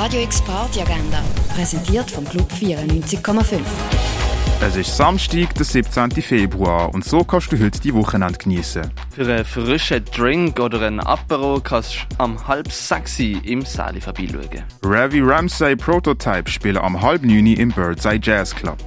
[0.00, 1.20] Radio X Party Agenda,
[1.52, 3.58] präsentiert vom Club 94,5.
[4.60, 6.12] Es ist Samstag, der 17.
[6.22, 8.88] Februar und so kannst du heute die Wochenende genießen.
[9.10, 14.62] Für einen frischen Drink oder ein Apero kannst du am halb sexy im Sali vorbeischauen.
[14.84, 18.78] Ravi Ramsey Prototype spielen am halb neun im Birdseye Jazz Club.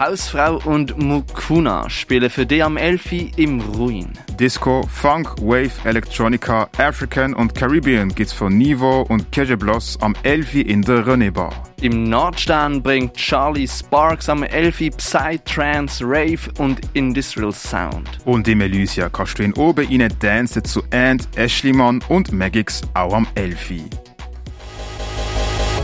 [0.00, 4.08] Hausfrau und Mukuna spielen für dich am Elfi im Ruin.
[4.38, 10.62] Disco, Funk, Wave, Electronica, African und Caribbean gibt's von Nivo und Keje Bloss am Elfi
[10.62, 11.52] in der René Bar.
[11.82, 18.08] Im Nordstern bringt Charlie Sparks am Elfi Psy, Trance, Rave und Industrial Sound.
[18.24, 23.12] Und im Elysia kannst du in oben rein dancen zu Ant, Ashleyman und Magix auch
[23.12, 23.84] am Elfi.